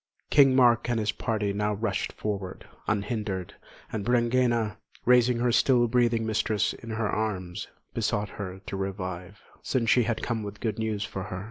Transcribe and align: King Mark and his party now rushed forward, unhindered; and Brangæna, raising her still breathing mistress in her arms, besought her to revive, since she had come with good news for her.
King 0.31 0.55
Mark 0.55 0.89
and 0.89 0.99
his 0.99 1.11
party 1.11 1.53
now 1.53 1.75
rushed 1.75 2.11
forward, 2.13 2.67
unhindered; 2.87 3.53
and 3.91 4.03
Brangæna, 4.03 4.77
raising 5.05 5.37
her 5.37 5.51
still 5.51 5.87
breathing 5.87 6.25
mistress 6.25 6.73
in 6.73 6.89
her 6.89 7.07
arms, 7.07 7.67
besought 7.93 8.29
her 8.29 8.61
to 8.65 8.75
revive, 8.75 9.41
since 9.61 9.91
she 9.91 10.01
had 10.05 10.23
come 10.23 10.41
with 10.41 10.59
good 10.59 10.79
news 10.79 11.03
for 11.03 11.25
her. 11.25 11.39